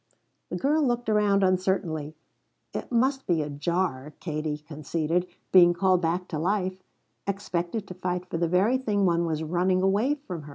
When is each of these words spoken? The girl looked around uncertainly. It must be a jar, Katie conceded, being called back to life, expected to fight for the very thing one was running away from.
The 0.49 0.55
girl 0.55 0.81
looked 0.81 1.09
around 1.09 1.43
uncertainly. 1.43 2.15
It 2.73 2.91
must 2.91 3.27
be 3.27 3.43
a 3.43 3.51
jar, 3.51 4.13
Katie 4.19 4.57
conceded, 4.57 5.27
being 5.51 5.75
called 5.75 6.01
back 6.01 6.27
to 6.29 6.39
life, 6.39 6.81
expected 7.27 7.87
to 7.87 7.93
fight 7.93 8.25
for 8.27 8.39
the 8.39 8.47
very 8.47 8.79
thing 8.79 9.05
one 9.05 9.27
was 9.27 9.43
running 9.43 9.83
away 9.83 10.15
from. 10.15 10.47